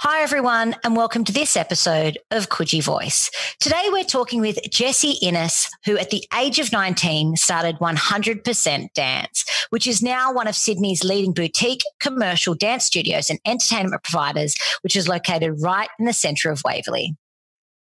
Hi, 0.00 0.20
everyone, 0.20 0.76
and 0.84 0.94
welcome 0.94 1.24
to 1.24 1.32
this 1.32 1.56
episode 1.56 2.18
of 2.30 2.50
Coogee 2.50 2.82
Voice. 2.82 3.30
Today, 3.60 3.82
we're 3.90 4.04
talking 4.04 4.42
with 4.42 4.58
Jessie 4.70 5.16
Innes, 5.22 5.70
who 5.86 5.96
at 5.96 6.10
the 6.10 6.22
age 6.38 6.58
of 6.58 6.70
19 6.70 7.36
started 7.36 7.78
100% 7.78 8.92
Dance, 8.92 9.66
which 9.70 9.86
is 9.86 10.02
now 10.02 10.34
one 10.34 10.48
of 10.48 10.54
Sydney's 10.54 11.02
leading 11.02 11.32
boutique 11.32 11.80
commercial 11.98 12.52
dance 12.54 12.84
studios 12.84 13.30
and 13.30 13.40
entertainment 13.46 14.02
providers, 14.02 14.54
which 14.82 14.96
is 14.96 15.08
located 15.08 15.62
right 15.62 15.88
in 15.98 16.04
the 16.04 16.12
centre 16.12 16.50
of 16.50 16.60
Waverley. 16.62 17.16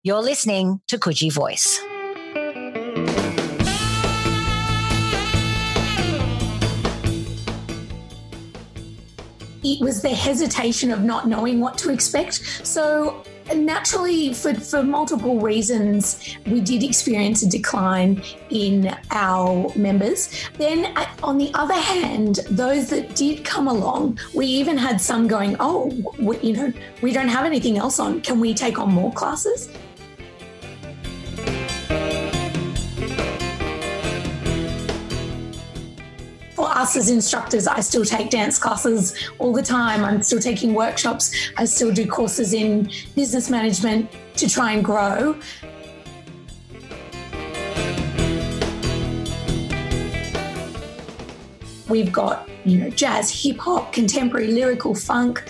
You're 0.05 0.23
listening 0.23 0.83
to 0.87 0.99
Coogee 0.99 1.33
Voice. 1.33 1.81
It 9.65 9.81
was 9.81 10.03
the 10.03 10.11
hesitation 10.11 10.93
of 10.93 11.03
not 11.03 11.27
knowing 11.27 11.61
what 11.61 11.79
to 11.79 11.91
expect. 11.91 12.35
So 12.67 13.25
naturally 13.55 14.33
for, 14.33 14.55
for 14.55 14.83
multiple 14.83 15.41
reasons 15.41 16.37
we 16.47 16.61
did 16.61 16.83
experience 16.83 17.43
a 17.43 17.49
decline 17.49 18.23
in 18.51 18.95
our 19.11 19.71
members. 19.77 20.49
Then 20.57 20.97
on 21.23 21.39
the 21.39 21.51
other 21.55 21.75
hand 21.75 22.41
those 22.51 22.89
that 22.91 23.15
did 23.15 23.45
come 23.45 23.69
along 23.69 24.19
we 24.35 24.47
even 24.47 24.79
had 24.79 25.01
some 25.01 25.29
going 25.29 25.57
oh 25.61 25.93
we, 26.19 26.39
you 26.39 26.57
know 26.57 26.73
we 27.03 27.13
don't 27.13 27.29
have 27.29 27.45
anything 27.45 27.77
else 27.77 27.99
on. 27.99 28.21
Can 28.23 28.41
we 28.41 28.55
take 28.55 28.79
on 28.79 28.93
more 28.93 29.13
classes 29.13 29.69
us 36.85 36.97
as 36.97 37.09
instructors, 37.09 37.67
I 37.67 37.81
still 37.81 38.05
take 38.05 38.29
dance 38.29 38.59
classes 38.59 39.17
all 39.39 39.55
the 39.55 39.63
time. 39.63 40.05
I'm 40.05 40.23
still 40.23 40.39
taking 40.39 40.75
workshops. 40.75 41.33
I 41.57 41.65
still 41.65 41.91
do 41.91 42.07
courses 42.07 42.53
in 42.53 42.91
business 43.17 43.49
management 43.49 44.11
to 44.37 44.51
try 44.51 44.73
and 44.73 44.85
grow. 44.85 45.35
We've 51.89 52.13
got, 52.13 52.51
you 52.67 52.77
know, 52.77 52.91
jazz, 52.91 53.31
hip 53.31 53.57
hop, 53.57 53.95
contemporary, 53.95 54.49
lyrical, 54.49 54.95
funk, 54.95 55.43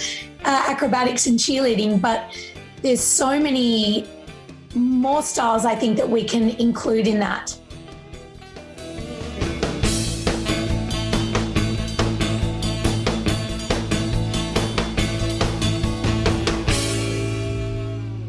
uh, 0.44 0.66
acrobatics, 0.68 1.26
and 1.26 1.36
cheerleading. 1.36 2.00
But 2.00 2.20
there's 2.82 3.00
so 3.00 3.40
many 3.40 4.08
more 4.76 5.22
styles 5.22 5.64
I 5.64 5.74
think 5.74 5.96
that 5.96 6.08
we 6.08 6.22
can 6.22 6.50
include 6.50 7.08
in 7.08 7.18
that. 7.18 7.56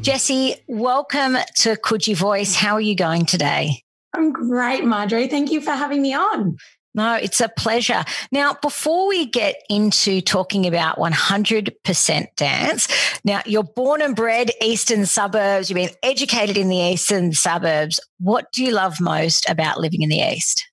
Jessie, 0.06 0.58
welcome 0.68 1.36
to 1.56 1.76
Coogee 1.78 2.16
Voice. 2.16 2.54
How 2.54 2.76
are 2.76 2.80
you 2.80 2.96
going 2.96 3.26
today? 3.26 3.82
I'm 4.14 4.32
great, 4.32 4.86
Marjorie. 4.86 5.28
Thank 5.28 5.52
you 5.52 5.62
for 5.62 5.72
having 5.72 6.04
me 6.04 6.14
on. 6.14 6.58
No, 6.94 7.16
it's 7.16 7.42
a 7.42 7.50
pleasure. 7.50 8.04
Now, 8.32 8.54
before 8.62 9.08
we 9.08 9.26
get 9.26 9.64
into 9.68 10.22
talking 10.22 10.68
about 10.68 11.00
100% 11.00 12.28
dance, 12.36 12.88
now 13.24 13.42
you're 13.48 13.64
born 13.64 14.04
and 14.04 14.16
bred 14.16 14.52
eastern 14.62 15.08
suburbs, 15.08 15.72
you've 15.72 15.76
been 15.76 15.90
educated 16.04 16.56
in 16.56 16.70
the 16.70 16.78
eastern 16.78 17.34
suburbs. 17.34 18.00
What 18.20 18.52
do 18.52 18.64
you 18.64 18.74
love 18.74 19.02
most 19.02 19.50
about 19.50 19.80
living 19.80 20.04
in 20.04 20.10
the 20.10 20.20
east? 20.20 20.64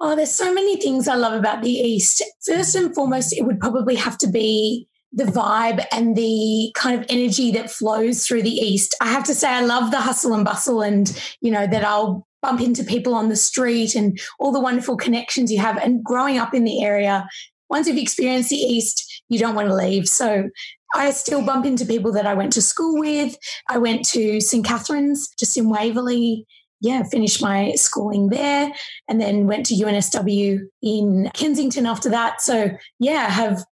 Oh, 0.00 0.14
there's 0.14 0.34
so 0.34 0.52
many 0.52 0.76
things 0.76 1.08
I 1.08 1.14
love 1.14 1.32
about 1.32 1.62
the 1.62 1.70
east. 1.70 2.22
First 2.44 2.74
and 2.74 2.94
foremost, 2.94 3.32
it 3.32 3.46
would 3.46 3.58
probably 3.58 3.94
have 3.94 4.18
to 4.18 4.26
be 4.26 4.86
the 5.12 5.24
vibe 5.24 5.84
and 5.92 6.16
the 6.16 6.72
kind 6.74 6.98
of 6.98 7.06
energy 7.08 7.50
that 7.52 7.70
flows 7.70 8.26
through 8.26 8.42
the 8.42 8.50
East. 8.50 8.96
I 9.00 9.08
have 9.08 9.24
to 9.24 9.34
say, 9.34 9.48
I 9.48 9.60
love 9.60 9.90
the 9.90 10.00
hustle 10.00 10.34
and 10.34 10.44
bustle 10.44 10.80
and, 10.80 11.10
you 11.40 11.50
know, 11.50 11.66
that 11.66 11.84
I'll 11.84 12.26
bump 12.40 12.60
into 12.60 12.82
people 12.82 13.14
on 13.14 13.28
the 13.28 13.36
street 13.36 13.94
and 13.94 14.18
all 14.38 14.52
the 14.52 14.60
wonderful 14.60 14.96
connections 14.96 15.52
you 15.52 15.60
have. 15.60 15.76
And 15.76 16.02
growing 16.02 16.38
up 16.38 16.54
in 16.54 16.64
the 16.64 16.82
area, 16.82 17.28
once 17.68 17.86
you've 17.86 17.98
experienced 17.98 18.50
the 18.50 18.56
East, 18.56 19.22
you 19.28 19.38
don't 19.38 19.54
want 19.54 19.68
to 19.68 19.74
leave. 19.74 20.08
So 20.08 20.48
I 20.94 21.10
still 21.10 21.42
bump 21.42 21.64
into 21.64 21.86
people 21.86 22.12
that 22.12 22.26
I 22.26 22.34
went 22.34 22.52
to 22.54 22.62
school 22.62 22.98
with. 22.98 23.36
I 23.68 23.78
went 23.78 24.04
to 24.10 24.40
St. 24.40 24.64
Catherine's 24.64 25.28
just 25.38 25.56
in 25.56 25.68
Waverley. 25.68 26.46
Yeah, 26.80 27.04
finished 27.04 27.40
my 27.40 27.74
schooling 27.76 28.28
there 28.28 28.72
and 29.08 29.20
then 29.20 29.46
went 29.46 29.66
to 29.66 29.74
UNSW 29.74 30.58
in 30.82 31.30
Kensington 31.32 31.86
after 31.86 32.10
that. 32.10 32.42
So, 32.42 32.70
yeah, 32.98 33.30
have 33.30 33.64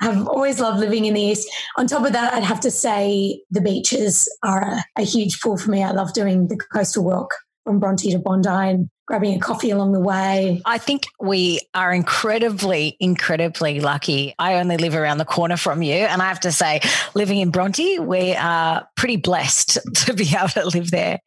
have 0.00 0.28
always 0.28 0.60
loved 0.60 0.80
living 0.80 1.04
in 1.04 1.14
the 1.14 1.20
East. 1.20 1.48
On 1.76 1.86
top 1.86 2.06
of 2.06 2.12
that, 2.12 2.32
I'd 2.34 2.44
have 2.44 2.60
to 2.60 2.70
say 2.70 3.42
the 3.50 3.60
beaches 3.60 4.28
are 4.42 4.62
a, 4.62 4.84
a 4.96 5.02
huge 5.02 5.40
pull 5.40 5.56
for 5.56 5.70
me. 5.70 5.82
I 5.82 5.90
love 5.90 6.12
doing 6.12 6.48
the 6.48 6.56
coastal 6.56 7.04
walk 7.04 7.34
from 7.64 7.80
Bronte 7.80 8.10
to 8.12 8.18
Bondi 8.18 8.48
and 8.48 8.88
grabbing 9.06 9.34
a 9.34 9.40
coffee 9.40 9.70
along 9.70 9.92
the 9.92 10.00
way. 10.00 10.62
I 10.64 10.78
think 10.78 11.06
we 11.20 11.60
are 11.74 11.92
incredibly, 11.92 12.96
incredibly 13.00 13.80
lucky. 13.80 14.34
I 14.38 14.54
only 14.54 14.76
live 14.76 14.94
around 14.94 15.18
the 15.18 15.24
corner 15.24 15.56
from 15.56 15.82
you. 15.82 15.94
And 15.94 16.22
I 16.22 16.28
have 16.28 16.40
to 16.40 16.52
say, 16.52 16.80
living 17.14 17.38
in 17.38 17.50
Bronte, 17.50 17.98
we 17.98 18.34
are 18.34 18.86
pretty 18.96 19.16
blessed 19.16 19.78
to 20.06 20.14
be 20.14 20.28
able 20.36 20.48
to 20.48 20.66
live 20.66 20.90
there. 20.90 21.20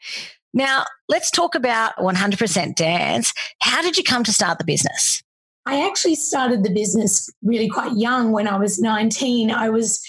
Now, 0.53 0.85
let's 1.09 1.31
talk 1.31 1.55
about 1.55 1.95
100% 1.97 2.75
Dance. 2.75 3.33
How 3.61 3.81
did 3.81 3.97
you 3.97 4.03
come 4.03 4.23
to 4.23 4.33
start 4.33 4.57
the 4.57 4.65
business? 4.65 5.23
I 5.65 5.85
actually 5.87 6.15
started 6.15 6.63
the 6.63 6.73
business 6.73 7.29
really 7.43 7.69
quite 7.69 7.95
young 7.95 8.31
when 8.31 8.47
I 8.47 8.57
was 8.57 8.79
19. 8.79 9.51
I 9.51 9.69
was 9.69 10.03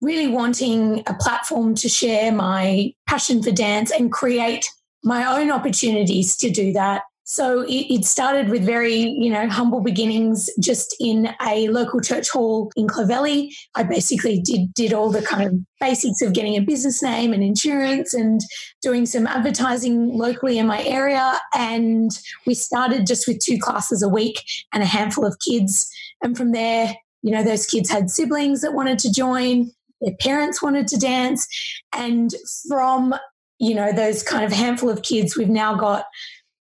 really 0.00 0.28
wanting 0.28 1.02
a 1.06 1.14
platform 1.14 1.74
to 1.74 1.88
share 1.88 2.32
my 2.32 2.92
passion 3.06 3.42
for 3.42 3.50
dance 3.50 3.90
and 3.90 4.12
create 4.12 4.70
my 5.04 5.40
own 5.40 5.50
opportunities 5.50 6.36
to 6.36 6.50
do 6.50 6.72
that. 6.72 7.02
So 7.30 7.60
it, 7.60 7.92
it, 7.92 8.04
started 8.06 8.48
with 8.48 8.64
very, 8.64 8.94
you 8.94 9.28
know, 9.28 9.50
humble 9.50 9.82
beginnings 9.82 10.48
just 10.58 10.96
in 10.98 11.28
a 11.46 11.68
local 11.68 12.00
church 12.00 12.30
hall 12.30 12.72
in 12.74 12.86
Clovelly. 12.86 13.54
I 13.74 13.82
basically 13.82 14.40
did 14.40 14.72
did 14.72 14.94
all 14.94 15.10
the 15.10 15.20
kind 15.20 15.46
of 15.46 15.54
basics 15.78 16.22
of 16.22 16.32
getting 16.32 16.54
a 16.54 16.60
business 16.60 17.02
name 17.02 17.34
and 17.34 17.42
insurance 17.42 18.14
and 18.14 18.40
doing 18.80 19.04
some 19.04 19.26
advertising 19.26 20.16
locally 20.16 20.56
in 20.56 20.66
my 20.66 20.82
area. 20.84 21.38
And 21.54 22.10
we 22.46 22.54
started 22.54 23.06
just 23.06 23.28
with 23.28 23.40
two 23.40 23.58
classes 23.58 24.02
a 24.02 24.08
week 24.08 24.42
and 24.72 24.82
a 24.82 24.86
handful 24.86 25.26
of 25.26 25.38
kids. 25.38 25.86
And 26.22 26.34
from 26.34 26.52
there, 26.52 26.94
you 27.20 27.30
know, 27.30 27.42
those 27.42 27.66
kids 27.66 27.90
had 27.90 28.08
siblings 28.08 28.62
that 28.62 28.72
wanted 28.72 28.98
to 29.00 29.12
join, 29.12 29.70
their 30.00 30.14
parents 30.18 30.62
wanted 30.62 30.88
to 30.88 30.96
dance. 30.96 31.46
And 31.92 32.34
from, 32.66 33.14
you 33.58 33.74
know, 33.74 33.92
those 33.92 34.22
kind 34.22 34.46
of 34.46 34.52
handful 34.52 34.88
of 34.88 35.02
kids, 35.02 35.36
we've 35.36 35.50
now 35.50 35.74
got 35.74 36.06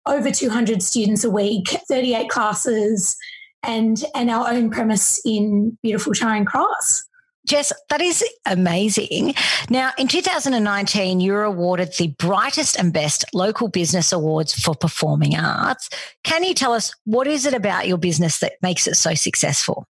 over 0.06 0.30
200 0.30 0.82
students 0.82 1.24
a 1.24 1.30
week, 1.30 1.68
38 1.88 2.28
classes, 2.28 3.16
and, 3.62 4.02
and 4.14 4.30
our 4.30 4.50
own 4.50 4.70
premise 4.70 5.20
in 5.24 5.78
beautiful 5.82 6.12
Charing 6.12 6.44
Cross. 6.44 7.04
Jess, 7.46 7.72
that 7.90 8.00
is 8.00 8.24
amazing. 8.46 9.34
Now, 9.68 9.90
in 9.98 10.06
2019, 10.06 11.18
you 11.18 11.32
were 11.32 11.42
awarded 11.42 11.92
the 11.98 12.08
Brightest 12.18 12.78
and 12.78 12.92
Best 12.92 13.24
Local 13.34 13.68
Business 13.68 14.12
Awards 14.12 14.52
for 14.54 14.76
Performing 14.76 15.36
Arts. 15.36 15.90
Can 16.22 16.44
you 16.44 16.54
tell 16.54 16.72
us 16.72 16.94
what 17.04 17.26
is 17.26 17.44
it 17.44 17.54
about 17.54 17.88
your 17.88 17.98
business 17.98 18.38
that 18.38 18.54
makes 18.62 18.86
it 18.86 18.94
so 18.94 19.14
successful? 19.14 19.88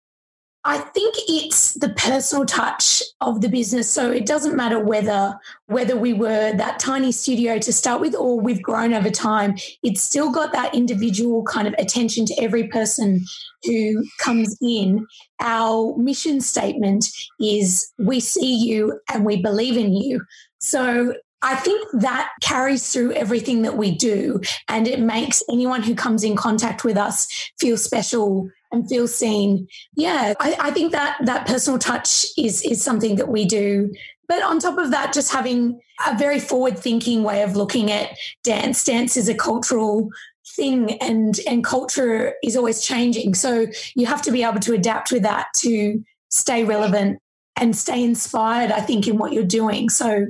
I 0.67 0.79
think 0.79 1.15
it's 1.29 1.75
the 1.75 1.91
personal 1.91 2.47
touch 2.47 3.03
of 3.21 3.43
the 3.43 3.51
business. 3.51 3.91
So 3.91 4.11
it 4.11 4.25
doesn't 4.25 4.57
matter 4.57 4.79
whether 4.79 5.39
whether 5.67 5.95
we 5.95 6.15
were 6.15 6.53
that 6.53 6.79
tiny 6.79 7.13
studio 7.13 7.59
to 7.59 7.73
start 7.73 8.01
with 8.01 8.15
or 8.15 8.41
we've 8.41 8.63
grown 8.63 8.95
over 8.95 9.11
time. 9.11 9.57
It's 9.83 10.01
still 10.01 10.31
got 10.31 10.53
that 10.53 10.75
individual 10.75 11.43
kind 11.45 11.69
of 11.69 11.75
attention 11.79 12.25
to 12.27 12.35
every 12.43 12.69
person 12.69 13.25
who 13.65 14.05
comes 14.19 14.57
in. 14.63 15.07
Our 15.41 15.95
mission 15.99 16.41
statement 16.41 17.07
is 17.39 17.93
we 17.99 18.21
see 18.21 18.55
you 18.55 19.01
and 19.13 19.25
we 19.27 19.43
believe 19.43 19.77
in 19.77 19.95
you. 19.95 20.23
So 20.61 21.15
I 21.43 21.57
think 21.57 21.87
that 21.93 22.31
carries 22.41 22.91
through 22.91 23.13
everything 23.13 23.63
that 23.63 23.77
we 23.77 23.95
do 23.95 24.41
and 24.69 24.89
it 24.89 24.99
makes 24.99 25.43
anyone 25.51 25.83
who 25.83 25.95
comes 25.95 26.25
in 26.25 26.37
contact 26.37 26.85
with 26.85 26.97
us 26.97 27.29
feel 27.59 27.77
special 27.77 28.49
and 28.75 28.89
feel 28.89 29.09
seen. 29.09 29.67
Yeah, 29.95 30.35
I, 30.41 30.57
I 30.61 30.71
think 30.71 30.93
that 30.93 31.19
that 31.25 31.47
personal 31.47 31.79
touch 31.79 32.27
is 32.37 32.63
is 32.63 32.83
something 32.83 33.17
that 33.17 33.29
we 33.29 33.45
do. 33.45 33.93
But 34.29 34.43
on 34.43 34.59
top 34.59 34.79
of 34.79 34.91
that, 34.91 35.13
just 35.13 35.33
having 35.33 35.81
a 36.07 36.17
very 36.17 36.41
forward 36.41 36.79
thinking 36.79 37.23
way 37.23 37.43
of 37.43 37.57
looking 37.57 37.91
at 37.91 38.17
dance. 38.43 38.85
Dance 38.85 39.17
is 39.17 39.29
a 39.29 39.35
cultural 39.35 40.09
thing 40.57 40.99
and 41.01 41.41
and 41.47 41.65
culture 41.65 42.35
is 42.43 42.57
always 42.57 42.83
changing. 42.83 43.35
So 43.35 43.67
you 43.95 44.07
have 44.07 44.23
to 44.23 44.33
be 44.33 44.43
able 44.43 44.61
to 44.61 44.75
adapt 44.75 45.13
with 45.13 45.23
that 45.23 45.49
to 45.57 46.03
stay 46.31 46.65
relevant 46.65 47.21
and 47.57 47.77
stay 47.77 48.03
inspired, 48.03 48.73
I 48.73 48.81
think, 48.81 49.07
in 49.07 49.17
what 49.17 49.33
you're 49.33 49.45
doing. 49.45 49.89
So 49.89 50.27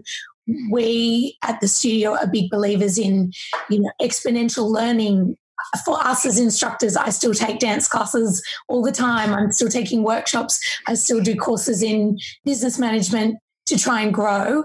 we 0.71 1.39
at 1.43 1.61
the 1.61 1.69
studio 1.69 2.15
are 2.17 2.27
big 2.27 2.51
believers 2.51 2.99
in 2.99 3.33
you 3.71 3.81
know 3.81 3.91
exponential 4.01 4.71
learning 4.71 5.37
for 5.85 5.99
us 5.99 6.25
as 6.27 6.39
instructors, 6.39 6.97
I 6.97 7.11
still 7.11 7.35
take 7.35 7.59
dance 7.59 7.89
classes 7.89 8.43
all 8.69 8.83
the 8.83 8.93
time. 8.93 9.33
I'm 9.33 9.53
still 9.53 9.69
taking 9.69 10.03
workshops. 10.03 10.61
I 10.87 10.95
still 10.95 11.21
do 11.21 11.37
courses 11.37 11.83
in 11.83 12.19
business 12.45 12.79
management 12.79 13.39
to 13.67 13.79
try 13.79 14.03
and 14.03 14.13
grow. 14.13 14.65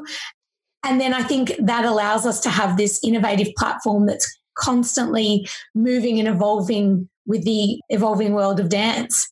And 0.84 1.00
then 1.00 1.13
I 1.13 1.24
think 1.24 1.54
that 1.60 1.86
allows 1.86 2.25
us 2.25 2.40
to 2.42 2.50
have 2.50 2.78
this 2.78 3.00
innovative 3.04 3.54
platform 3.57 4.06
that's 4.06 4.28
constantly 4.57 5.48
moving 5.75 6.19
and 6.19 6.28
evolving 6.28 7.10
with 7.25 7.44
the 7.44 7.80
evolving 7.90 8.34
world 8.34 8.60
of 8.60 8.69
dance. 8.69 9.30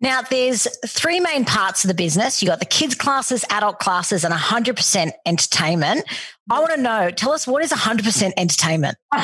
Now, 0.00 0.22
there's 0.22 0.68
three 0.86 1.18
main 1.18 1.44
parts 1.44 1.82
of 1.82 1.88
the 1.88 1.94
business. 1.94 2.40
You 2.40 2.48
got 2.48 2.60
the 2.60 2.66
kids 2.66 2.94
classes, 2.94 3.44
adult 3.50 3.80
classes, 3.80 4.22
and 4.22 4.32
100% 4.32 5.10
entertainment. 5.26 6.04
I 6.48 6.60
want 6.60 6.72
to 6.74 6.80
know, 6.80 7.10
tell 7.10 7.32
us 7.32 7.48
what 7.48 7.64
is 7.64 7.72
100% 7.72 8.32
entertainment? 8.36 8.96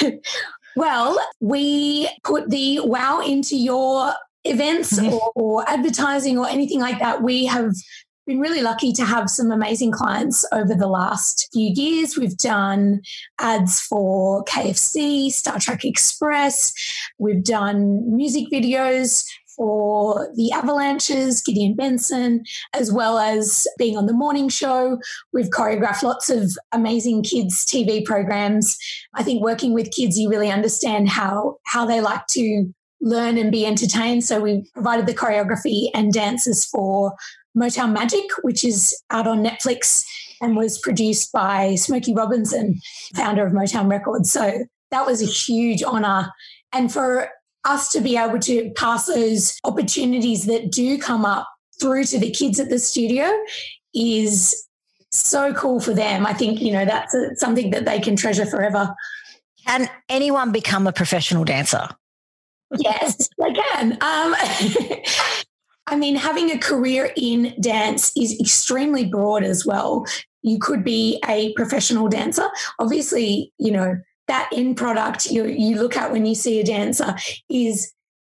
well, 0.76 1.18
we 1.40 2.08
put 2.24 2.50
the 2.50 2.80
wow 2.80 3.20
into 3.20 3.56
your 3.56 4.12
events 4.44 4.98
mm-hmm. 4.98 5.12
or, 5.12 5.32
or 5.34 5.68
advertising 5.68 6.38
or 6.38 6.48
anything 6.48 6.80
like 6.80 6.98
that. 7.00 7.22
We 7.22 7.46
have 7.46 7.72
been 8.26 8.40
really 8.40 8.60
lucky 8.62 8.92
to 8.92 9.04
have 9.04 9.30
some 9.30 9.50
amazing 9.50 9.90
clients 9.90 10.44
over 10.52 10.74
the 10.74 10.86
last 10.86 11.48
few 11.52 11.72
years. 11.74 12.16
We've 12.16 12.36
done 12.36 13.00
ads 13.40 13.80
for 13.80 14.44
KFC, 14.44 15.30
Star 15.30 15.58
Track 15.58 15.84
Express. 15.84 16.72
We've 17.18 17.42
done 17.42 18.14
music 18.14 18.44
videos 18.52 19.24
for 19.58 20.30
the 20.36 20.52
Avalanches, 20.52 21.42
Gideon 21.42 21.74
Bensen, 21.74 22.44
as 22.72 22.90
well 22.90 23.18
as 23.18 23.66
being 23.76 23.98
on 23.98 24.06
the 24.06 24.12
morning 24.14 24.48
show. 24.48 24.98
We've 25.32 25.50
choreographed 25.50 26.02
lots 26.02 26.30
of 26.30 26.56
amazing 26.72 27.24
kids' 27.24 27.66
TV 27.66 28.02
programs. 28.04 28.78
I 29.14 29.22
think 29.22 29.42
working 29.42 29.74
with 29.74 29.90
kids, 29.90 30.18
you 30.18 30.30
really 30.30 30.50
understand 30.50 31.10
how 31.10 31.58
how 31.66 31.84
they 31.84 32.00
like 32.00 32.26
to 32.28 32.72
learn 33.00 33.36
and 33.36 33.52
be 33.52 33.66
entertained. 33.66 34.24
So 34.24 34.40
we 34.40 34.64
provided 34.72 35.06
the 35.06 35.14
choreography 35.14 35.90
and 35.92 36.12
dances 36.12 36.64
for 36.64 37.14
Motown 37.56 37.92
Magic, 37.92 38.24
which 38.42 38.64
is 38.64 39.00
out 39.10 39.26
on 39.26 39.44
Netflix 39.44 40.04
and 40.40 40.56
was 40.56 40.78
produced 40.78 41.32
by 41.32 41.74
Smokey 41.74 42.14
Robinson, 42.14 42.80
founder 43.14 43.46
of 43.46 43.52
Motown 43.52 43.90
Records. 43.90 44.30
So 44.30 44.64
that 44.90 45.06
was 45.06 45.20
a 45.20 45.26
huge 45.26 45.82
honor. 45.82 46.30
And 46.72 46.92
for 46.92 47.28
us 47.68 47.88
to 47.92 48.00
be 48.00 48.16
able 48.16 48.38
to 48.40 48.70
pass 48.76 49.06
those 49.06 49.58
opportunities 49.64 50.46
that 50.46 50.72
do 50.72 50.98
come 50.98 51.24
up 51.24 51.48
through 51.80 52.04
to 52.04 52.18
the 52.18 52.30
kids 52.30 52.58
at 52.58 52.68
the 52.68 52.78
studio 52.78 53.30
is 53.94 54.66
so 55.10 55.52
cool 55.54 55.80
for 55.80 55.94
them. 55.94 56.26
I 56.26 56.32
think, 56.32 56.60
you 56.60 56.72
know, 56.72 56.84
that's 56.84 57.14
a, 57.14 57.36
something 57.36 57.70
that 57.70 57.84
they 57.84 58.00
can 58.00 58.16
treasure 58.16 58.46
forever. 58.46 58.94
Can 59.66 59.88
anyone 60.08 60.52
become 60.52 60.86
a 60.86 60.92
professional 60.92 61.44
dancer? 61.44 61.88
yes, 62.76 63.28
they 63.38 63.52
can. 63.52 63.92
Um, 63.92 63.98
I 65.86 65.96
mean, 65.96 66.16
having 66.16 66.50
a 66.50 66.58
career 66.58 67.12
in 67.16 67.54
dance 67.60 68.12
is 68.16 68.38
extremely 68.38 69.06
broad 69.06 69.42
as 69.42 69.64
well. 69.64 70.04
You 70.42 70.58
could 70.58 70.84
be 70.84 71.20
a 71.26 71.52
professional 71.54 72.08
dancer. 72.08 72.46
Obviously, 72.78 73.52
you 73.58 73.72
know, 73.72 73.98
that 74.28 74.50
end 74.52 74.76
product 74.76 75.26
you, 75.26 75.46
you 75.46 75.76
look 75.76 75.96
at 75.96 76.12
when 76.12 76.26
you 76.26 76.34
see 76.34 76.60
a 76.60 76.64
dancer 76.64 77.14
is 77.50 77.92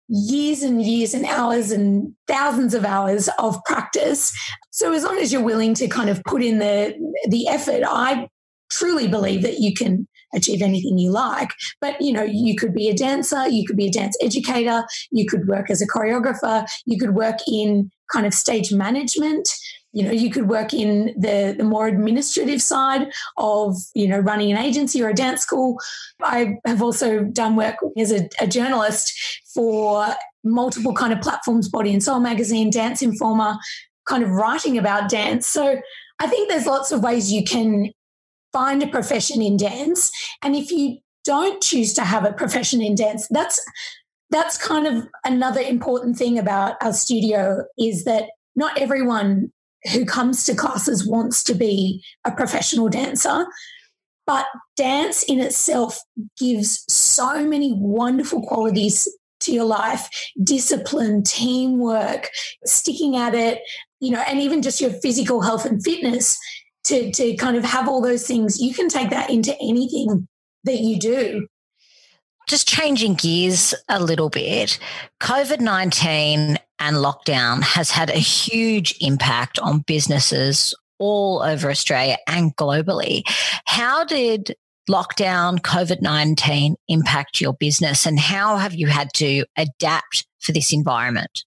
years 0.09 0.63
and 0.63 0.83
years 0.83 1.15
and 1.15 1.25
hours 1.25 1.71
and 1.71 2.15
thousands 2.27 2.75
of 2.75 2.85
hours 2.85 3.29
of 3.39 3.59
practice. 3.65 4.33
So 4.71 4.93
as 4.93 5.05
long 5.05 5.19
as 5.19 5.33
you're 5.33 5.43
willing 5.43 5.75
to 5.75 5.89
kind 5.89 6.11
of 6.11 6.23
put 6.25 6.43
in 6.43 6.59
the 6.59 6.95
the 7.29 7.49
effort, 7.49 7.83
I 7.87 8.29
truly 8.71 9.07
believe 9.07 9.43
that 9.43 9.59
you 9.59 9.75
can 9.75 10.09
achieve 10.35 10.63
anything 10.63 10.99
you 10.99 11.11
like. 11.11 11.51
But 11.81 12.01
you 12.01 12.13
know, 12.13 12.23
you 12.23 12.57
could 12.57 12.75
be 12.75 12.89
a 12.89 12.95
dancer, 12.95 13.49
you 13.49 13.67
could 13.67 13.77
be 13.77 13.87
a 13.87 13.93
dance 13.93 14.17
educator, 14.23 14.85
you 15.11 15.27
could 15.27 15.47
work 15.47 15.71
as 15.71 15.83
a 15.83 15.87
choreographer, 15.87 16.67
you 16.87 16.99
could 16.99 17.15
work 17.15 17.37
in 17.47 17.91
kind 18.13 18.27
of 18.27 18.35
stage 18.35 18.73
management. 18.73 19.49
You 19.93 20.05
know, 20.05 20.11
you 20.11 20.31
could 20.31 20.49
work 20.49 20.73
in 20.73 21.15
the, 21.19 21.55
the 21.57 21.65
more 21.65 21.87
administrative 21.87 22.63
side 22.63 23.13
of, 23.37 23.77
you 23.95 24.09
know, 24.09 24.19
running 24.19 24.51
an 24.51 24.59
agency 24.59 25.03
or 25.03 25.11
a 25.11 25.15
dance 25.15 25.43
school. 25.43 25.79
I 26.23 26.57
have 26.65 26.83
also 26.83 27.25
done 27.25 27.57
work 27.57 27.77
as 27.97 28.11
a, 28.11 28.29
a 28.41 28.47
journalist 28.47 29.13
for 29.55 30.07
multiple 30.45 30.95
kind 30.95 31.13
of 31.13 31.21
platforms, 31.21 31.69
Body 31.69 31.93
and 31.93 32.03
Soul 32.03 32.21
magazine, 32.21 32.71
Dance 32.71 33.03
Informa, 33.03 33.59
kind 34.07 34.23
of 34.23 34.31
writing 34.31 34.79
about 34.79 35.11
dance. 35.11 35.47
So 35.47 35.81
I 36.19 36.27
think 36.27 36.49
there's 36.49 36.67
lots 36.67 36.93
of 36.93 37.03
ways 37.03 37.33
you 37.33 37.45
can 37.45 37.93
find 38.53 38.83
a 38.83 38.87
profession 38.87 39.43
in 39.43 39.57
dance. 39.57 40.11
And 40.43 40.55
if 40.55 40.71
you 40.71 40.99
don't 41.25 41.63
choose 41.63 41.95
to 41.95 42.03
have 42.03 42.25
a 42.25 42.33
profession 42.33 42.83
in 42.83 42.95
dance, 42.95 43.27
that's 43.29 43.61
that's 44.31 44.57
kind 44.57 44.87
of 44.87 45.07
another 45.25 45.61
important 45.61 46.17
thing 46.17 46.39
about 46.39 46.77
our 46.83 46.95
studio 46.95 47.65
is 47.79 48.05
that 48.05 48.31
not 48.57 48.79
everyone 48.79 49.53
who 49.91 50.05
comes 50.05 50.45
to 50.45 50.55
classes 50.55 51.07
wants 51.07 51.43
to 51.45 51.55
be 51.55 52.05
a 52.25 52.31
professional 52.31 52.89
dancer. 52.89 53.47
But 54.27 54.47
dance 54.77 55.25
in 55.25 55.41
itself 55.41 55.99
gives 56.39 56.85
so 56.93 57.45
many 57.45 57.73
wonderful 57.73 58.43
qualities 58.43 59.09
to 59.41 59.53
your 59.53 59.65
life 59.65 60.09
discipline, 60.43 61.25
teamwork, 61.25 62.31
sticking 62.65 63.17
at 63.17 63.35
it, 63.35 63.61
you 64.01 64.11
know, 64.11 64.23
and 64.29 64.41
even 64.41 64.63
just 64.63 64.81
your 64.81 64.91
physical 64.91 65.43
health 65.43 65.65
and 65.65 65.83
fitness 65.83 66.39
to, 66.85 67.13
to 67.13 67.37
kind 67.37 67.57
of 67.57 67.65
have 67.65 67.89
all 67.89 68.01
those 68.01 68.27
things, 68.27 68.61
you 68.61 68.75
can 68.75 68.89
take 68.89 69.11
that 69.11 69.31
into 69.31 69.57
anything 69.61 70.29
that 70.65 70.81
you 70.81 70.99
do. 70.99 71.47
Just 72.53 72.69
changing 72.69 73.15
gears 73.15 73.75
a 73.89 73.99
little 73.99 74.29
bit, 74.29 74.79
COVID 75.23 75.61
19 75.61 76.59
and 76.81 76.97
lockdown 76.97 77.63
has 77.63 77.91
had 77.91 78.11
a 78.11 78.19
huge 78.19 78.95
impact 79.01 79.59
on 79.59 79.79
businesses 79.87 80.75
all 80.99 81.41
over 81.41 81.71
Australia 81.71 82.19
and 82.27 82.55
globally. 82.55 83.23
How 83.65 84.05
did 84.05 84.55
lockdown, 84.87 85.61
COVID 85.61 86.03
19 86.03 86.77
impact 86.89 87.41
your 87.41 87.55
business, 87.55 88.05
and 88.05 88.21
how 88.21 88.59
have 88.59 88.75
you 88.75 88.89
had 88.89 89.09
to 89.15 89.47
adapt 89.57 90.27
for 90.39 90.53
this 90.53 90.75
environment? 90.75 91.45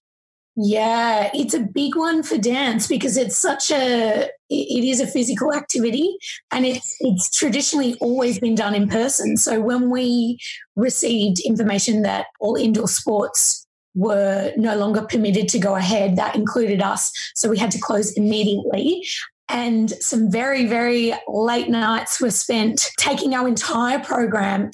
Yeah, 0.58 1.30
it's 1.34 1.52
a 1.52 1.60
big 1.60 1.96
one 1.96 2.22
for 2.22 2.38
dance 2.38 2.86
because 2.86 3.18
it's 3.18 3.36
such 3.36 3.70
a 3.70 4.30
it 4.48 4.84
is 4.84 5.00
a 5.00 5.06
physical 5.06 5.52
activity 5.52 6.16
and 6.50 6.64
it's 6.64 6.96
it's 7.00 7.28
traditionally 7.36 7.94
always 8.00 8.38
been 8.38 8.54
done 8.54 8.74
in 8.74 8.88
person. 8.88 9.36
So 9.36 9.60
when 9.60 9.90
we 9.90 10.38
received 10.74 11.40
information 11.40 12.02
that 12.02 12.26
all 12.40 12.56
indoor 12.56 12.88
sports 12.88 13.66
were 13.94 14.52
no 14.56 14.76
longer 14.76 15.02
permitted 15.02 15.48
to 15.48 15.58
go 15.58 15.74
ahead, 15.74 16.16
that 16.16 16.34
included 16.34 16.80
us. 16.80 17.12
So 17.34 17.50
we 17.50 17.58
had 17.58 17.70
to 17.72 17.80
close 17.80 18.12
immediately. 18.12 19.06
And 19.50 19.90
some 20.02 20.30
very, 20.30 20.66
very 20.66 21.12
late 21.28 21.68
nights 21.68 22.18
were 22.18 22.30
spent 22.30 22.88
taking 22.98 23.34
our 23.34 23.46
entire 23.46 23.98
program 23.98 24.70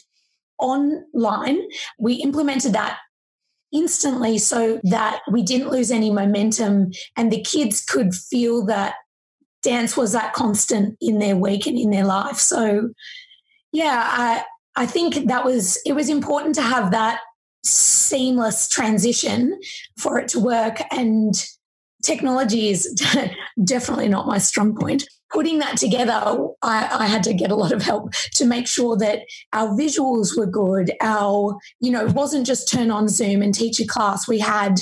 online. 0.58 1.60
We 1.98 2.14
implemented 2.14 2.72
that 2.72 2.98
instantly 3.72 4.38
so 4.38 4.80
that 4.84 5.20
we 5.30 5.42
didn't 5.42 5.70
lose 5.70 5.90
any 5.90 6.10
momentum 6.10 6.92
and 7.16 7.32
the 7.32 7.42
kids 7.42 7.84
could 7.84 8.14
feel 8.14 8.64
that 8.66 8.94
dance 9.62 9.96
was 9.96 10.12
that 10.12 10.32
constant 10.32 10.96
in 11.00 11.18
their 11.18 11.36
week 11.36 11.66
and 11.66 11.78
in 11.78 11.90
their 11.90 12.04
life. 12.04 12.36
So, 12.36 12.90
yeah, 13.72 14.04
I, 14.06 14.44
I 14.76 14.86
think 14.86 15.26
that 15.28 15.44
was, 15.44 15.80
it 15.86 15.92
was 15.92 16.08
important 16.08 16.54
to 16.56 16.62
have 16.62 16.90
that 16.90 17.20
seamless 17.64 18.68
transition 18.68 19.58
for 19.98 20.18
it 20.18 20.28
to 20.28 20.40
work. 20.40 20.82
And 20.90 21.34
technology 22.02 22.68
is 22.70 22.92
definitely 23.64 24.08
not 24.08 24.26
my 24.26 24.38
strong 24.38 24.74
point 24.74 25.06
putting 25.32 25.58
that 25.60 25.76
together, 25.76 26.12
I, 26.62 26.88
I, 27.00 27.06
had 27.06 27.22
to 27.24 27.34
get 27.34 27.50
a 27.50 27.56
lot 27.56 27.72
of 27.72 27.82
help 27.82 28.12
to 28.34 28.44
make 28.44 28.66
sure 28.66 28.96
that 28.98 29.22
our 29.52 29.68
visuals 29.68 30.36
were 30.36 30.46
good. 30.46 30.92
Our, 31.00 31.58
you 31.80 31.90
know, 31.90 32.04
it 32.06 32.12
wasn't 32.12 32.46
just 32.46 32.70
turn 32.70 32.90
on 32.90 33.08
Zoom 33.08 33.42
and 33.42 33.54
teach 33.54 33.80
a 33.80 33.86
class. 33.86 34.28
We 34.28 34.38
had 34.38 34.80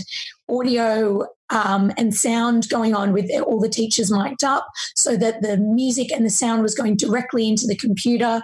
audio 0.48 1.26
um, 1.50 1.92
and 1.96 2.14
sound 2.14 2.68
going 2.68 2.94
on 2.94 3.12
with 3.12 3.30
all 3.42 3.60
the 3.60 3.68
teachers 3.68 4.10
mic'd 4.10 4.44
up 4.44 4.66
so 4.96 5.16
that 5.16 5.42
the 5.42 5.56
music 5.56 6.10
and 6.12 6.26
the 6.26 6.30
sound 6.30 6.62
was 6.62 6.74
going 6.74 6.96
directly 6.96 7.48
into 7.48 7.66
the 7.66 7.76
computer 7.76 8.42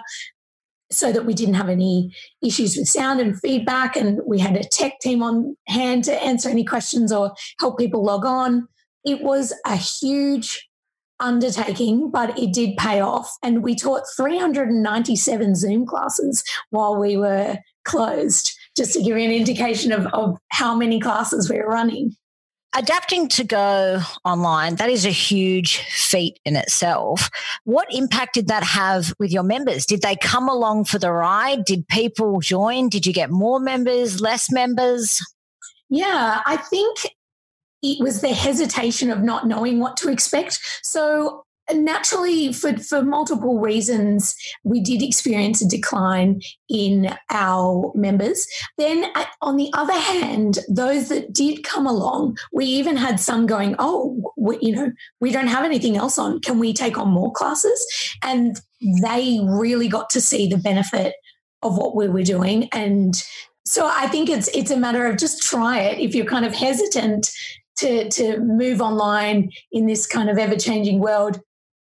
so 0.89 1.11
that 1.11 1.25
we 1.25 1.33
didn't 1.33 1.55
have 1.55 1.69
any 1.69 2.13
issues 2.41 2.77
with 2.77 2.87
sound 2.87 3.19
and 3.19 3.39
feedback. 3.39 3.97
And 3.97 4.21
we 4.25 4.39
had 4.39 4.55
a 4.55 4.63
tech 4.63 4.99
team 5.01 5.21
on 5.21 5.57
hand 5.67 6.05
to 6.05 6.23
answer 6.23 6.47
any 6.47 6.63
questions 6.63 7.11
or 7.11 7.33
help 7.59 7.77
people 7.77 8.03
log 8.03 8.25
on. 8.25 8.67
It 9.03 9.21
was 9.21 9.53
a 9.65 9.75
huge 9.75 10.67
undertaking, 11.19 12.11
but 12.11 12.37
it 12.37 12.53
did 12.53 12.77
pay 12.77 12.99
off. 12.99 13.35
And 13.43 13.63
we 13.63 13.75
taught 13.75 14.03
397 14.15 15.55
Zoom 15.55 15.85
classes 15.85 16.43
while 16.69 16.99
we 16.99 17.17
were 17.17 17.57
closed, 17.85 18.57
just 18.75 18.93
to 18.93 18.99
give 18.99 19.17
you 19.17 19.25
an 19.25 19.31
indication 19.31 19.91
of, 19.91 20.07
of 20.07 20.37
how 20.49 20.75
many 20.75 20.99
classes 20.99 21.49
we 21.49 21.57
were 21.57 21.69
running. 21.69 22.15
Adapting 22.75 23.27
to 23.29 23.43
go 23.43 24.01
online, 24.23 24.75
that 24.75 24.89
is 24.89 25.05
a 25.05 25.09
huge 25.09 25.77
feat 25.77 26.39
in 26.45 26.55
itself. 26.55 27.29
What 27.63 27.87
impact 27.89 28.35
did 28.35 28.49
that 28.49 28.63
have 28.63 29.13
with 29.17 29.31
your 29.31 29.43
members? 29.43 29.85
Did 29.85 30.01
they 30.01 30.15
come 30.15 30.47
along 30.47 30.85
for 30.85 30.99
the 30.99 31.11
ride? 31.11 31.65
Did 31.65 31.87
people 31.87 32.39
join? 32.39 32.89
Did 32.89 33.07
you 33.07 33.13
get 33.13 33.31
more 33.31 33.59
members, 33.59 34.21
less 34.21 34.51
members? 34.51 35.21
Yeah, 35.89 36.41
I 36.45 36.57
think 36.57 37.07
it 37.81 38.01
was 38.01 38.21
the 38.21 38.33
hesitation 38.33 39.11
of 39.11 39.21
not 39.21 39.47
knowing 39.47 39.79
what 39.79 39.97
to 39.97 40.09
expect. 40.09 40.59
So 40.83 41.43
naturally 41.73 42.53
for, 42.53 42.77
for 42.77 43.03
multiple 43.03 43.59
reasons 43.59 44.35
we 44.63 44.79
did 44.79 45.01
experience 45.01 45.61
a 45.61 45.67
decline 45.67 46.41
in 46.69 47.13
our 47.29 47.91
members. 47.95 48.47
Then 48.77 49.05
uh, 49.15 49.25
on 49.41 49.57
the 49.57 49.69
other 49.73 49.93
hand 49.93 50.59
those 50.69 51.09
that 51.09 51.33
did 51.33 51.63
come 51.63 51.85
along 51.85 52.37
we 52.53 52.65
even 52.65 52.95
had 52.95 53.19
some 53.19 53.45
going 53.45 53.75
oh 53.79 54.33
we, 54.37 54.57
you 54.61 54.75
know 54.75 54.91
we 55.19 55.31
don't 55.31 55.47
have 55.47 55.65
anything 55.65 55.97
else 55.97 56.17
on. 56.17 56.39
Can 56.39 56.59
we 56.59 56.73
take 56.73 56.97
on 56.97 57.09
more 57.09 57.31
classes? 57.33 57.85
And 58.23 58.59
they 59.01 59.39
really 59.43 59.87
got 59.87 60.09
to 60.11 60.21
see 60.21 60.47
the 60.47 60.57
benefit 60.57 61.15
of 61.63 61.77
what 61.77 61.95
we 61.95 62.07
were 62.07 62.23
doing. 62.23 62.69
And 62.71 63.15
so 63.65 63.85
i 63.85 64.07
think 64.07 64.29
it's 64.29 64.47
it's 64.55 64.71
a 64.71 64.77
matter 64.77 65.05
of 65.05 65.17
just 65.17 65.43
try 65.43 65.79
it. 65.79 65.99
If 65.99 66.15
you're 66.15 66.25
kind 66.25 66.45
of 66.45 66.53
hesitant 66.53 67.29
to 67.77 68.09
to 68.09 68.39
move 68.39 68.81
online 68.81 69.51
in 69.71 69.85
this 69.85 70.05
kind 70.07 70.29
of 70.29 70.37
ever 70.37 70.55
changing 70.55 70.99
world 70.99 71.39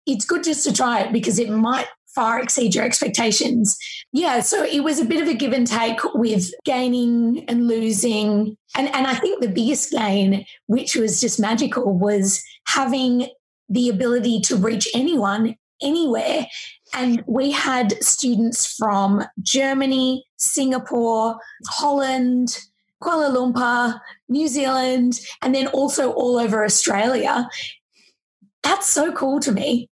it's 0.06 0.24
good 0.24 0.44
just 0.44 0.64
to 0.64 0.72
try 0.72 1.00
it 1.00 1.12
because 1.12 1.38
it 1.38 1.50
might 1.50 1.86
far 2.14 2.40
exceed 2.40 2.74
your 2.74 2.84
expectations. 2.84 3.76
Yeah, 4.12 4.40
so 4.40 4.62
it 4.62 4.84
was 4.84 5.00
a 5.00 5.04
bit 5.04 5.22
of 5.22 5.28
a 5.28 5.34
give 5.34 5.52
and 5.52 5.66
take 5.66 5.98
with 6.14 6.50
gaining 6.64 7.44
and 7.48 7.66
losing. 7.66 8.56
And, 8.76 8.94
and 8.94 9.06
I 9.06 9.14
think 9.14 9.40
the 9.40 9.48
biggest 9.48 9.90
gain, 9.90 10.46
which 10.66 10.94
was 10.94 11.20
just 11.20 11.40
magical, 11.40 11.98
was 11.98 12.42
having 12.68 13.28
the 13.68 13.88
ability 13.88 14.40
to 14.42 14.56
reach 14.56 14.86
anyone 14.94 15.56
anywhere. 15.82 16.46
And 16.92 17.24
we 17.26 17.50
had 17.50 18.02
students 18.02 18.76
from 18.76 19.24
Germany, 19.42 20.24
Singapore, 20.36 21.36
Holland, 21.66 22.56
Kuala 23.02 23.34
Lumpur, 23.34 24.00
New 24.28 24.48
Zealand, 24.48 25.20
and 25.42 25.54
then 25.54 25.66
also 25.68 26.12
all 26.12 26.38
over 26.38 26.64
Australia. 26.64 27.48
That's 28.62 28.86
so 28.86 29.12
cool 29.12 29.40
to 29.40 29.52
me. 29.52 29.88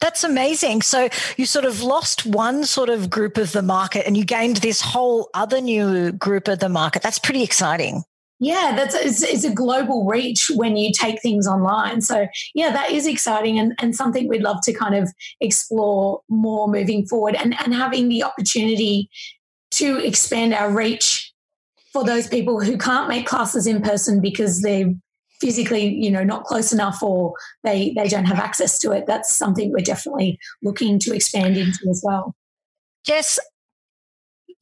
That's 0.00 0.24
amazing. 0.24 0.82
So 0.82 1.08
you 1.36 1.46
sort 1.46 1.64
of 1.64 1.80
lost 1.80 2.26
one 2.26 2.64
sort 2.64 2.88
of 2.88 3.08
group 3.08 3.38
of 3.38 3.52
the 3.52 3.62
market 3.62 4.04
and 4.04 4.16
you 4.16 4.24
gained 4.24 4.56
this 4.56 4.80
whole 4.80 5.30
other 5.32 5.60
new 5.60 6.10
group 6.10 6.48
of 6.48 6.58
the 6.58 6.68
market. 6.68 7.02
That's 7.02 7.20
pretty 7.20 7.44
exciting. 7.44 8.02
Yeah, 8.40 8.72
that's 8.74 8.96
it's, 8.96 9.22
it's, 9.22 9.44
a 9.44 9.54
global 9.54 10.04
reach 10.04 10.50
when 10.50 10.76
you 10.76 10.90
take 10.92 11.22
things 11.22 11.46
online. 11.46 12.00
So 12.00 12.26
yeah, 12.56 12.72
that 12.72 12.90
is 12.90 13.06
exciting 13.06 13.60
and, 13.60 13.72
and 13.78 13.94
something 13.94 14.26
we'd 14.26 14.42
love 14.42 14.60
to 14.62 14.72
kind 14.72 14.96
of 14.96 15.12
explore 15.40 16.22
more 16.28 16.66
moving 16.66 17.06
forward 17.06 17.36
and, 17.36 17.54
and 17.62 17.72
having 17.72 18.08
the 18.08 18.24
opportunity 18.24 19.08
to 19.72 20.04
expand 20.04 20.54
our 20.54 20.72
reach 20.72 21.21
for 21.92 22.04
those 22.04 22.26
people 22.26 22.60
who 22.60 22.76
can't 22.76 23.08
make 23.08 23.26
classes 23.26 23.66
in 23.66 23.82
person 23.82 24.20
because 24.20 24.62
they're 24.62 24.92
physically, 25.40 25.86
you 25.86 26.10
know, 26.10 26.22
not 26.22 26.44
close 26.44 26.72
enough 26.72 27.02
or 27.02 27.34
they 27.64 27.92
they 27.96 28.08
don't 28.08 28.26
have 28.26 28.38
access 28.38 28.78
to 28.78 28.92
it. 28.92 29.06
That's 29.06 29.32
something 29.32 29.72
we're 29.72 29.84
definitely 29.84 30.38
looking 30.62 30.98
to 31.00 31.14
expand 31.14 31.56
into 31.56 31.88
as 31.90 32.02
well. 32.04 32.34
Jess, 33.04 33.40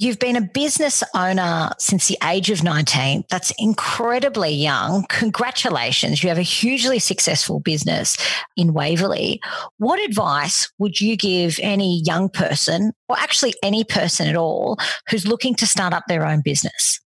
You've 0.00 0.18
been 0.18 0.36
a 0.36 0.40
business 0.40 1.02
owner 1.14 1.72
since 1.78 2.08
the 2.08 2.16
age 2.24 2.48
of 2.48 2.64
19. 2.64 3.24
That's 3.28 3.52
incredibly 3.58 4.48
young. 4.48 5.04
Congratulations. 5.10 6.22
You 6.22 6.30
have 6.30 6.38
a 6.38 6.42
hugely 6.42 6.98
successful 6.98 7.60
business 7.60 8.16
in 8.56 8.72
Waverley. 8.72 9.42
What 9.76 10.02
advice 10.02 10.72
would 10.78 11.02
you 11.02 11.18
give 11.18 11.60
any 11.60 12.00
young 12.00 12.30
person, 12.30 12.92
or 13.10 13.18
actually 13.18 13.52
any 13.62 13.84
person 13.84 14.26
at 14.26 14.36
all, 14.36 14.78
who's 15.10 15.26
looking 15.26 15.54
to 15.56 15.66
start 15.66 15.92
up 15.92 16.04
their 16.08 16.24
own 16.24 16.40
business? 16.42 16.98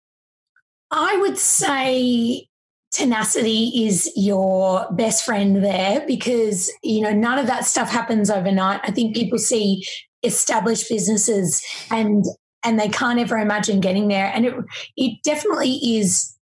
I 0.92 1.16
would 1.16 1.38
say 1.38 2.48
tenacity 2.92 3.86
is 3.86 4.12
your 4.14 4.86
best 4.92 5.24
friend 5.24 5.64
there 5.64 6.04
because 6.06 6.70
you 6.82 7.00
know 7.00 7.12
none 7.12 7.38
of 7.38 7.46
that 7.46 7.64
stuff 7.64 7.90
happens 7.90 8.30
overnight. 8.30 8.80
I 8.84 8.90
think 8.90 9.16
people 9.16 9.38
see 9.38 9.84
established 10.22 10.88
businesses 10.90 11.62
and 11.90 12.24
and 12.62 12.78
they 12.78 12.88
can't 12.88 13.18
ever 13.18 13.38
imagine 13.38 13.80
getting 13.80 14.08
there. 14.08 14.30
And 14.34 14.44
it 14.44 14.54
it 14.96 15.22
definitely 15.24 15.78
is 15.96 16.36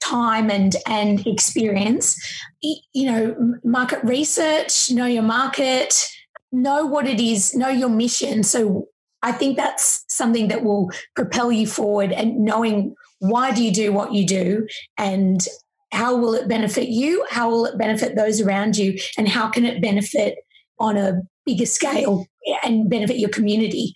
time 0.00 0.50
and 0.50 0.76
and 0.86 1.26
experience. 1.26 2.20
You 2.60 3.10
know 3.10 3.54
market 3.64 4.04
research 4.04 4.90
know 4.90 5.06
your 5.06 5.22
market 5.22 6.06
know 6.52 6.84
what 6.84 7.06
it 7.06 7.18
is 7.18 7.54
know 7.54 7.68
your 7.68 7.88
mission. 7.88 8.42
So 8.42 8.88
i 9.22 9.30
think 9.32 9.54
that's 9.54 10.02
something 10.08 10.48
that 10.48 10.64
will 10.64 10.90
propel 11.14 11.52
you 11.52 11.66
forward 11.66 12.10
and 12.10 12.38
knowing 12.38 12.94
why 13.20 13.52
do 13.52 13.62
you 13.62 13.72
do 13.72 13.92
what 13.92 14.12
you 14.12 14.26
do 14.26 14.66
and 14.98 15.46
how 15.92 16.16
will 16.16 16.34
it 16.34 16.48
benefit 16.48 16.88
you? 16.88 17.24
How 17.30 17.50
will 17.50 17.66
it 17.66 17.78
benefit 17.78 18.16
those 18.16 18.40
around 18.40 18.76
you? 18.76 18.98
And 19.16 19.28
how 19.28 19.48
can 19.48 19.64
it 19.64 19.82
benefit 19.82 20.36
on 20.78 20.96
a 20.96 21.22
bigger 21.44 21.66
scale 21.66 22.26
and 22.64 22.88
benefit 22.88 23.18
your 23.18 23.30
community? 23.30 23.94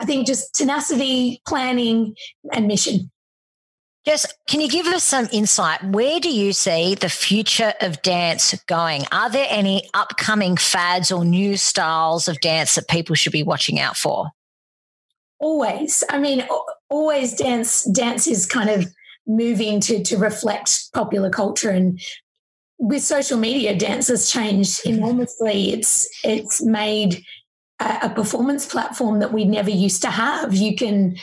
I 0.00 0.04
think 0.04 0.26
just 0.26 0.54
tenacity, 0.54 1.42
planning, 1.46 2.14
and 2.52 2.66
mission. 2.66 3.10
Jess, 4.04 4.32
can 4.48 4.60
you 4.60 4.68
give 4.68 4.86
us 4.86 5.04
some 5.04 5.28
insight? 5.30 5.84
Where 5.84 6.18
do 6.18 6.28
you 6.28 6.52
see 6.52 6.96
the 6.96 7.08
future 7.08 7.72
of 7.80 8.02
dance 8.02 8.60
going? 8.66 9.04
Are 9.12 9.30
there 9.30 9.46
any 9.48 9.88
upcoming 9.94 10.56
fads 10.56 11.12
or 11.12 11.24
new 11.24 11.56
styles 11.56 12.26
of 12.26 12.40
dance 12.40 12.74
that 12.74 12.88
people 12.88 13.14
should 13.14 13.30
be 13.30 13.44
watching 13.44 13.78
out 13.78 13.96
for? 13.96 14.32
Always. 15.42 16.04
I 16.08 16.18
mean, 16.18 16.46
always 16.88 17.34
dance 17.34 17.84
dance 17.84 18.26
is 18.26 18.46
kind 18.46 18.70
of 18.70 18.86
moving 19.26 19.80
to 19.80 20.02
to 20.04 20.16
reflect 20.16 20.92
popular 20.92 21.30
culture 21.30 21.70
and 21.70 22.00
with 22.78 23.02
social 23.02 23.38
media 23.38 23.76
dance 23.76 24.08
has 24.08 24.30
changed 24.30 24.80
enormously 24.84 25.72
it's 25.72 26.08
it's 26.24 26.60
made 26.60 27.22
a, 27.78 27.98
a 28.02 28.10
performance 28.10 28.66
platform 28.66 29.20
that 29.20 29.32
we 29.32 29.44
never 29.44 29.70
used 29.70 30.02
to 30.02 30.10
have 30.10 30.52
you 30.52 30.74
can 30.74 31.16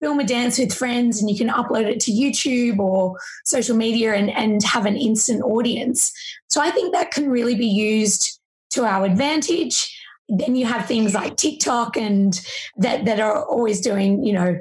film 0.00 0.20
a 0.20 0.24
dance 0.24 0.58
with 0.58 0.74
friends 0.74 1.20
and 1.20 1.30
you 1.30 1.36
can 1.36 1.48
upload 1.48 1.84
it 1.84 2.00
to 2.00 2.12
YouTube 2.12 2.78
or 2.78 3.16
social 3.44 3.76
media 3.76 4.14
and, 4.14 4.30
and 4.30 4.62
have 4.62 4.86
an 4.86 4.96
instant 4.96 5.42
audience. 5.42 6.12
So 6.48 6.60
I 6.60 6.70
think 6.70 6.94
that 6.94 7.10
can 7.10 7.28
really 7.28 7.56
be 7.56 7.66
used 7.66 8.38
to 8.70 8.84
our 8.84 9.04
advantage. 9.04 9.97
Then 10.28 10.56
you 10.56 10.66
have 10.66 10.86
things 10.86 11.14
like 11.14 11.36
TikTok 11.36 11.96
and 11.96 12.38
that 12.76 13.04
that 13.06 13.20
are 13.20 13.44
always 13.44 13.80
doing, 13.80 14.24
you 14.24 14.32
know, 14.32 14.58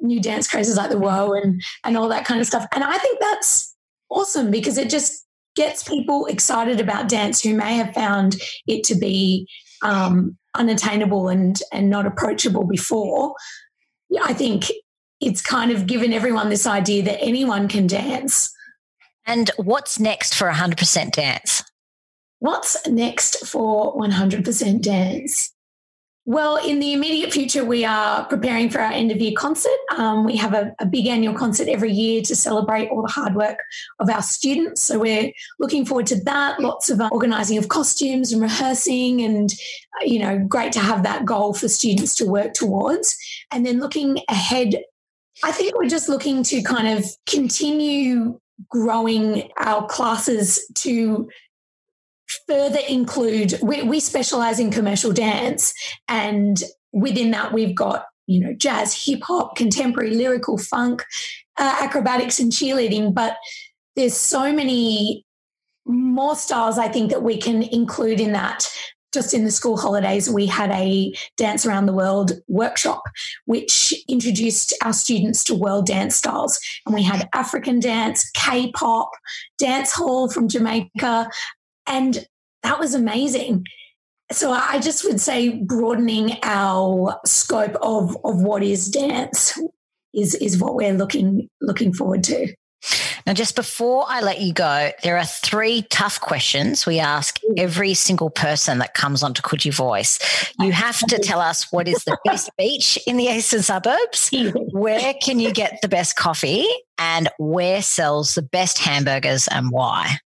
new 0.00 0.20
dance 0.20 0.48
crazes 0.48 0.76
like 0.76 0.90
the 0.90 0.96
Woah 0.96 1.42
and 1.42 1.62
and 1.84 1.96
all 1.96 2.08
that 2.08 2.24
kind 2.24 2.40
of 2.40 2.46
stuff. 2.46 2.66
And 2.72 2.84
I 2.84 2.96
think 2.98 3.20
that's 3.20 3.74
awesome 4.10 4.50
because 4.50 4.78
it 4.78 4.88
just 4.90 5.26
gets 5.56 5.82
people 5.82 6.26
excited 6.26 6.80
about 6.80 7.08
dance 7.08 7.42
who 7.42 7.54
may 7.54 7.74
have 7.74 7.92
found 7.92 8.36
it 8.66 8.84
to 8.84 8.94
be 8.94 9.46
um, 9.82 10.36
unattainable 10.54 11.28
and 11.28 11.60
and 11.72 11.90
not 11.90 12.06
approachable 12.06 12.64
before. 12.64 13.34
I 14.22 14.32
think 14.32 14.70
it's 15.20 15.42
kind 15.42 15.70
of 15.70 15.86
given 15.86 16.12
everyone 16.12 16.48
this 16.48 16.66
idea 16.66 17.02
that 17.02 17.20
anyone 17.20 17.68
can 17.68 17.86
dance. 17.86 18.52
And 19.26 19.50
what's 19.56 20.00
next 20.00 20.34
for 20.34 20.48
100% 20.50 21.12
dance? 21.12 21.62
What's 22.40 22.86
next 22.86 23.46
for 23.46 23.96
100% 23.96 24.80
dance? 24.80 25.52
Well, 26.24 26.56
in 26.56 26.78
the 26.78 26.92
immediate 26.92 27.32
future, 27.32 27.64
we 27.64 27.86
are 27.86 28.26
preparing 28.26 28.68
for 28.68 28.80
our 28.80 28.92
end 28.92 29.10
of 29.10 29.16
year 29.16 29.32
concert. 29.34 29.78
Um, 29.96 30.26
we 30.26 30.36
have 30.36 30.52
a, 30.52 30.74
a, 30.78 30.84
big 30.84 31.06
annual 31.06 31.32
concert 31.32 31.68
every 31.68 31.90
year 31.90 32.20
to 32.20 32.36
celebrate 32.36 32.90
all 32.90 33.00
the 33.00 33.10
hard 33.10 33.34
work 33.34 33.58
of 33.98 34.10
our 34.10 34.20
students. 34.20 34.82
So 34.82 34.98
we're 34.98 35.32
looking 35.58 35.86
forward 35.86 36.06
to 36.08 36.22
that. 36.24 36.60
Lots 36.60 36.90
of 36.90 37.00
uh, 37.00 37.08
organising 37.12 37.56
of 37.56 37.68
costumes 37.68 38.30
and 38.30 38.42
rehearsing, 38.42 39.22
and 39.22 39.50
uh, 39.50 40.04
you 40.04 40.18
know, 40.18 40.38
great 40.38 40.72
to 40.72 40.80
have 40.80 41.02
that 41.04 41.24
goal 41.24 41.54
for 41.54 41.66
students 41.66 42.14
to 42.16 42.26
work 42.26 42.52
towards. 42.52 43.16
And 43.50 43.64
then 43.64 43.80
looking 43.80 44.20
ahead, 44.28 44.74
I 45.42 45.50
think 45.50 45.78
we're 45.78 45.88
just 45.88 46.10
looking 46.10 46.42
to 46.42 46.60
kind 46.60 46.98
of 46.98 47.06
continue 47.26 48.38
growing 48.68 49.50
our 49.56 49.86
classes 49.86 50.70
to 50.74 51.30
further 52.48 52.80
include 52.88 53.58
we, 53.62 53.82
we 53.82 54.00
specialize 54.00 54.58
in 54.58 54.70
commercial 54.70 55.12
dance. 55.12 55.74
And 56.08 56.62
within 56.92 57.30
that 57.32 57.52
we've 57.52 57.74
got 57.74 58.06
you 58.26 58.40
know 58.40 58.54
jazz 58.54 58.94
hip 59.04 59.20
hop 59.22 59.56
contemporary 59.56 60.14
lyrical 60.14 60.58
funk 60.58 61.04
uh, 61.56 61.76
acrobatics 61.80 62.40
and 62.40 62.50
cheerleading. 62.50 63.14
But 63.14 63.36
there's 63.96 64.16
so 64.16 64.52
many 64.52 65.24
more 65.90 66.36
styles 66.36 66.78
i 66.78 66.86
think 66.86 67.10
that 67.10 67.22
we 67.22 67.38
can 67.38 67.62
include 67.62 68.20
in 68.20 68.32
that. 68.32 68.68
Just 69.14 69.32
in 69.32 69.46
the 69.46 69.50
school 69.50 69.78
holidays, 69.78 70.28
we 70.28 70.44
had 70.44 70.70
a 70.70 71.14
Dance 71.38 71.64
Around 71.64 71.86
the 71.86 71.94
World 71.94 72.32
workshop, 72.46 73.02
which 73.46 73.94
introduced 74.06 74.74
our 74.84 74.92
students 74.92 75.42
to 75.44 75.54
world 75.54 75.86
dance 75.86 76.14
styles. 76.14 76.60
And 76.84 76.94
we 76.94 77.02
had 77.02 77.26
African 77.32 77.80
dance, 77.80 78.30
K 78.32 78.70
pop, 78.72 79.10
dance 79.56 79.92
hall 79.92 80.28
from 80.28 80.46
Jamaica, 80.46 81.30
and 81.86 82.26
that 82.62 82.78
was 82.78 82.94
amazing. 82.94 83.64
So 84.30 84.52
I 84.52 84.78
just 84.78 85.04
would 85.04 85.20
say 85.20 85.50
broadening 85.50 86.38
our 86.42 87.18
scope 87.24 87.76
of, 87.80 88.16
of 88.24 88.42
what 88.42 88.62
is 88.62 88.88
dance 88.88 89.58
is, 90.12 90.34
is 90.34 90.58
what 90.58 90.74
we're 90.74 90.92
looking 90.92 91.48
looking 91.60 91.92
forward 91.94 92.24
to. 92.24 92.54
Now, 93.26 93.34
just 93.34 93.56
before 93.56 94.04
I 94.06 94.20
let 94.20 94.40
you 94.40 94.52
go, 94.52 94.90
there 95.02 95.18
are 95.18 95.24
three 95.24 95.82
tough 95.90 96.20
questions 96.20 96.86
we 96.86 96.98
ask 96.98 97.38
every 97.56 97.92
single 97.94 98.30
person 98.30 98.78
that 98.78 98.94
comes 98.94 99.22
onto 99.22 99.42
Coogee 99.42 99.74
Voice. 99.74 100.18
You 100.60 100.72
have 100.72 100.98
to 101.00 101.18
tell 101.18 101.40
us 101.40 101.70
what 101.72 101.88
is 101.88 102.04
the 102.04 102.16
best 102.24 102.50
beach 102.58 102.98
in 103.06 103.16
the 103.16 103.24
eastern 103.24 103.62
suburbs, 103.62 104.30
where 104.70 105.12
can 105.14 105.40
you 105.40 105.52
get 105.52 105.82
the 105.82 105.88
best 105.88 106.16
coffee, 106.16 106.66
and 106.98 107.28
where 107.38 107.82
sells 107.82 108.34
the 108.34 108.42
best 108.42 108.78
hamburgers 108.78 109.48
and 109.48 109.70
why. 109.70 110.18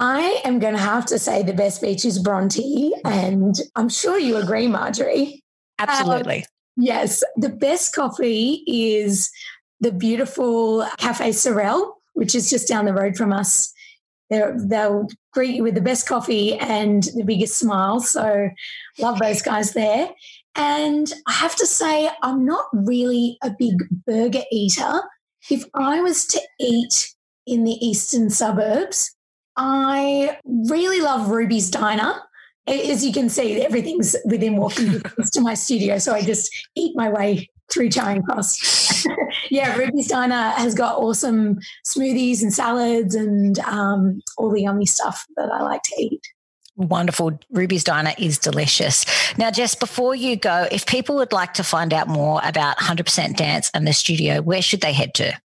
I 0.00 0.40
am 0.44 0.58
going 0.58 0.72
to 0.72 0.80
have 0.80 1.04
to 1.06 1.18
say 1.18 1.42
the 1.42 1.52
best 1.52 1.82
beach 1.82 2.06
is 2.06 2.18
Bronte, 2.18 2.92
and 3.04 3.54
I'm 3.76 3.90
sure 3.90 4.18
you 4.18 4.38
agree, 4.38 4.66
Marjorie. 4.66 5.44
Absolutely. 5.78 6.38
Um, 6.38 6.44
yes, 6.78 7.22
the 7.36 7.50
best 7.50 7.94
coffee 7.94 8.64
is 8.66 9.30
the 9.80 9.92
beautiful 9.92 10.86
Cafe 10.96 11.32
Sorel, 11.32 11.98
which 12.14 12.34
is 12.34 12.48
just 12.48 12.66
down 12.66 12.86
the 12.86 12.94
road 12.94 13.14
from 13.14 13.30
us. 13.30 13.74
They're, 14.30 14.56
they'll 14.58 15.06
greet 15.34 15.56
you 15.56 15.64
with 15.64 15.74
the 15.74 15.82
best 15.82 16.06
coffee 16.06 16.54
and 16.54 17.02
the 17.14 17.24
biggest 17.24 17.58
smile. 17.58 18.00
So, 18.00 18.48
love 18.98 19.18
those 19.18 19.42
guys 19.42 19.74
there. 19.74 20.08
And 20.54 21.12
I 21.26 21.32
have 21.32 21.56
to 21.56 21.66
say, 21.66 22.08
I'm 22.22 22.46
not 22.46 22.66
really 22.72 23.36
a 23.42 23.50
big 23.50 23.76
burger 24.06 24.44
eater. 24.50 25.02
If 25.50 25.64
I 25.74 26.00
was 26.00 26.24
to 26.28 26.40
eat 26.58 27.14
in 27.46 27.64
the 27.64 27.76
eastern 27.84 28.30
suburbs, 28.30 29.14
I 29.56 30.38
really 30.44 31.00
love 31.00 31.30
Ruby's 31.30 31.70
Diner. 31.70 32.14
As 32.66 33.04
you 33.04 33.12
can 33.12 33.28
see, 33.28 33.60
everything's 33.62 34.16
within 34.24 34.56
walking 34.56 34.92
distance 34.98 35.30
to 35.30 35.40
my 35.40 35.54
studio. 35.54 35.98
So 35.98 36.14
I 36.14 36.22
just 36.22 36.50
eat 36.76 36.96
my 36.96 37.08
way 37.08 37.48
through 37.70 37.88
Charing 37.88 38.22
Cross. 38.22 39.06
yeah, 39.50 39.76
Ruby's 39.76 40.08
Diner 40.08 40.50
has 40.50 40.74
got 40.74 40.98
awesome 40.98 41.58
smoothies 41.86 42.42
and 42.42 42.52
salads 42.52 43.14
and 43.14 43.58
um, 43.60 44.20
all 44.36 44.50
the 44.50 44.62
yummy 44.62 44.86
stuff 44.86 45.26
that 45.36 45.50
I 45.50 45.62
like 45.62 45.82
to 45.84 45.94
eat. 46.00 46.20
Wonderful. 46.76 47.38
Ruby's 47.50 47.84
Diner 47.84 48.12
is 48.18 48.38
delicious. 48.38 49.04
Now, 49.36 49.50
Jess, 49.50 49.74
before 49.74 50.14
you 50.14 50.36
go, 50.36 50.66
if 50.70 50.86
people 50.86 51.16
would 51.16 51.32
like 51.32 51.54
to 51.54 51.64
find 51.64 51.92
out 51.92 52.08
more 52.08 52.40
about 52.42 52.78
100% 52.78 53.36
Dance 53.36 53.70
and 53.74 53.86
the 53.86 53.92
studio, 53.92 54.40
where 54.40 54.62
should 54.62 54.80
they 54.80 54.92
head 54.92 55.14
to? 55.14 55.38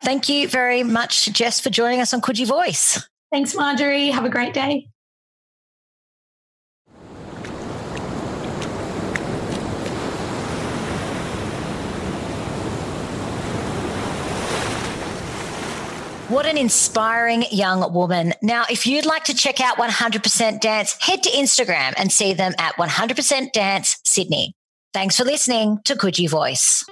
Thank 0.03 0.29
you 0.29 0.47
very 0.47 0.83
much, 0.83 1.33
Jess, 1.33 1.59
for 1.59 1.71
joining 1.71 2.03
us 2.03 2.13
on 2.13 2.21
Coogee 2.21 2.47
Voice. 2.47 3.01
Thanks, 3.35 3.53
Marjorie. 3.57 4.11
Have 4.11 4.25
a 4.25 4.29
great 4.29 4.55
day. 4.55 4.87
What 16.29 16.47
an 16.47 16.57
inspiring 16.57 17.45
young 17.51 17.93
woman. 17.93 18.35
Now, 18.41 18.67
if 18.71 18.87
you'd 18.87 19.05
like 19.05 19.25
to 19.25 19.35
check 19.35 19.61
out 19.61 19.79
100% 19.79 20.61
Dance, 20.61 20.97
head 21.01 21.25
to 21.25 21.31
Instagram 21.31 21.95
and 21.97 22.13
see 22.13 22.35
them 22.35 22.55
at 22.59 22.77
100% 22.77 23.51
Dance 23.51 23.99
Sydney. 24.05 24.55
Thanks 24.93 25.17
for 25.17 25.25
listening 25.25 25.81
to 25.87 25.97
Coogee 25.97 26.31
Voice. 26.31 26.85